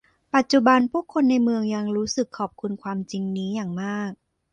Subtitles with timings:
[0.35, 4.11] ปัจจุบัน ผู้คนในเมืองยังรู้สึกขอบคุณความจริงนี้อย่างมาก